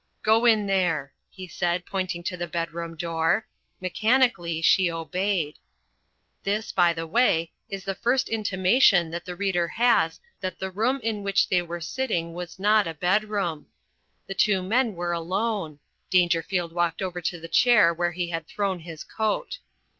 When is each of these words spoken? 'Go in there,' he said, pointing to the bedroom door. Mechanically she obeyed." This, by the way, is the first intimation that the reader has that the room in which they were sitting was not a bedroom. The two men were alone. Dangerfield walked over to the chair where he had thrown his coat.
'Go 0.23 0.47
in 0.47 0.65
there,' 0.65 1.13
he 1.29 1.47
said, 1.47 1.85
pointing 1.85 2.23
to 2.23 2.35
the 2.35 2.47
bedroom 2.47 2.97
door. 2.97 3.45
Mechanically 3.79 4.59
she 4.59 4.89
obeyed." 4.89 5.59
This, 6.41 6.71
by 6.71 6.91
the 6.91 7.05
way, 7.05 7.51
is 7.69 7.83
the 7.83 7.93
first 7.93 8.27
intimation 8.27 9.11
that 9.11 9.25
the 9.25 9.35
reader 9.35 9.67
has 9.67 10.19
that 10.39 10.57
the 10.57 10.71
room 10.71 11.01
in 11.03 11.21
which 11.21 11.49
they 11.49 11.61
were 11.61 11.79
sitting 11.79 12.33
was 12.33 12.57
not 12.57 12.87
a 12.87 12.95
bedroom. 12.95 13.67
The 14.25 14.33
two 14.33 14.63
men 14.63 14.95
were 14.95 15.13
alone. 15.13 15.77
Dangerfield 16.09 16.73
walked 16.73 17.03
over 17.03 17.21
to 17.21 17.39
the 17.39 17.47
chair 17.47 17.93
where 17.93 18.13
he 18.13 18.29
had 18.29 18.47
thrown 18.47 18.79
his 18.79 19.03
coat. 19.03 19.59